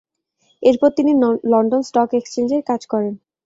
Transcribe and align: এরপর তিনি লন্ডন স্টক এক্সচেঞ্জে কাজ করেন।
এরপর 0.63 0.89
তিনি 0.97 1.11
লন্ডন 1.51 1.81
স্টক 1.89 2.09
এক্সচেঞ্জে 2.13 2.57
কাজ 2.69 2.81
করেন। 2.91 3.13